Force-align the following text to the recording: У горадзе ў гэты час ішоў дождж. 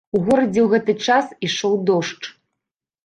У 0.17 0.19
горадзе 0.27 0.61
ў 0.63 0.67
гэты 0.71 0.95
час 1.11 1.25
ішоў 1.49 1.77
дождж. 1.91 2.23